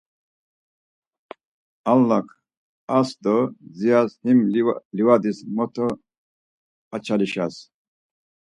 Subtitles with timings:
[1.91, 2.27] Allak
[2.97, 3.35] as do
[3.77, 4.39] Ziyas him
[4.95, 5.87] livadis moto
[6.95, 7.55] açalişas!